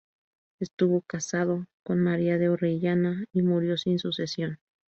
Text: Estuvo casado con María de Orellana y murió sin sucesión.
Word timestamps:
Estuvo 0.59 1.01
casado 1.03 1.67
con 1.83 1.99
María 2.01 2.39
de 2.39 2.49
Orellana 2.49 3.23
y 3.31 3.43
murió 3.43 3.77
sin 3.77 3.99
sucesión. 3.99 4.57